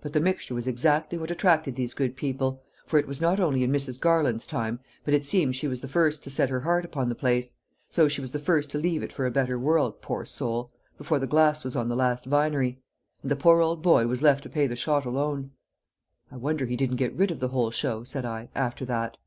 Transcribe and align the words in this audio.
But 0.00 0.14
the 0.14 0.20
mixture 0.20 0.54
was 0.54 0.66
exactly 0.66 1.18
what 1.18 1.30
attracted 1.30 1.74
these 1.74 1.92
good 1.92 2.16
people; 2.16 2.62
for 2.86 2.98
it 2.98 3.06
was 3.06 3.20
not 3.20 3.38
only 3.38 3.62
in 3.62 3.70
Mrs. 3.70 4.00
Garland's 4.00 4.46
time, 4.46 4.80
but 5.04 5.12
it 5.12 5.26
seems 5.26 5.56
she 5.56 5.68
was 5.68 5.82
the 5.82 5.86
first 5.88 6.24
to 6.24 6.30
set 6.30 6.48
her 6.48 6.60
heart 6.60 6.86
upon 6.86 7.10
the 7.10 7.14
place. 7.14 7.52
So 7.90 8.08
she 8.08 8.22
was 8.22 8.32
the 8.32 8.38
first 8.38 8.70
to 8.70 8.78
leave 8.78 9.02
it 9.02 9.12
for 9.12 9.26
a 9.26 9.30
better 9.30 9.58
world 9.58 10.00
poor 10.00 10.24
soul 10.24 10.70
before 10.96 11.18
the 11.18 11.26
glass 11.26 11.64
was 11.64 11.76
on 11.76 11.90
the 11.90 11.96
last 11.96 12.24
vinery. 12.24 12.80
And 13.20 13.30
the 13.30 13.36
poor 13.36 13.60
old 13.60 13.82
boy 13.82 14.06
was 14.06 14.22
left 14.22 14.42
to 14.44 14.48
pay 14.48 14.66
the 14.66 14.74
shot 14.74 15.04
alone." 15.04 15.50
"I 16.32 16.36
wonder 16.38 16.64
he 16.64 16.74
didn't 16.76 16.96
get 16.96 17.12
rid 17.12 17.30
of 17.30 17.38
the 17.38 17.48
whole 17.48 17.70
show," 17.70 18.04
said 18.04 18.24
I, 18.24 18.48
"after 18.54 18.86
that." 18.86 19.18